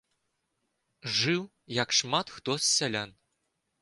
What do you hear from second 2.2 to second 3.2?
хто з сялян.